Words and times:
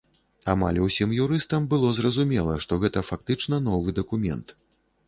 Амаль 0.53 0.79
усім 0.85 1.13
юрыстам 1.25 1.67
было 1.75 1.93
зразумела, 1.99 2.57
што 2.67 2.81
гэта 2.87 3.07
фактычна 3.13 3.65
новы 3.71 3.89
дакумент. 4.03 4.61